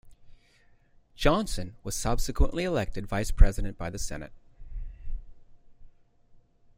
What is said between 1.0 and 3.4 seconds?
Johnson was subsequently elected Vice